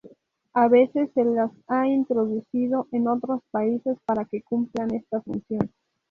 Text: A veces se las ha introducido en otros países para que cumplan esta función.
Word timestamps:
A 0.55 0.67
veces 0.67 1.11
se 1.13 1.23
las 1.23 1.51
ha 1.67 1.85
introducido 1.87 2.87
en 2.91 3.07
otros 3.07 3.41
países 3.51 3.95
para 4.03 4.25
que 4.25 4.41
cumplan 4.41 4.89
esta 4.95 5.21
función. 5.21 5.71